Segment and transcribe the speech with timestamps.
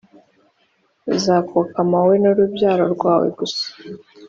[1.17, 3.65] izakokama wowe n’urubyaro rwawe, gusa